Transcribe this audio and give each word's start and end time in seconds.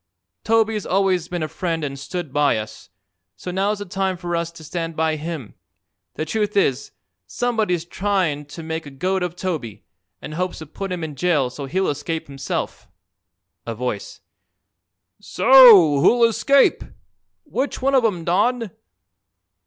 Toby's 0.43 0.87
always 0.87 1.27
been 1.27 1.43
a 1.43 1.47
friend 1.47 1.83
an' 1.83 1.95
stood 1.95 2.33
by 2.33 2.57
us, 2.57 2.89
so 3.35 3.51
now's 3.51 3.77
the 3.77 3.85
time 3.85 4.17
for 4.17 4.35
us 4.35 4.51
to 4.53 4.63
stand 4.63 4.95
by 4.95 5.15
him. 5.15 5.53
The 6.15 6.25
truth 6.25 6.57
is, 6.57 6.89
somebody's 7.27 7.85
tryin' 7.85 8.45
to 8.45 8.63
make 8.63 8.87
a 8.87 8.89
goat 8.89 9.21
of 9.21 9.35
Toby, 9.35 9.85
and 10.19 10.33
hopes 10.33 10.57
to 10.57 10.65
put 10.65 10.91
him 10.91 11.03
in 11.03 11.13
jail 11.15 11.51
so 11.51 11.67
he'll 11.67 11.87
escape 11.87 12.25
himself." 12.25 12.87
A 13.67 13.75
Voice: 13.75 14.21
"So 15.19 15.99
who'll 16.01 16.23
escape? 16.27 16.83
Which 17.43 17.79
one 17.79 17.93
of 17.93 18.03
'em, 18.03 18.25
Don?" 18.25 18.71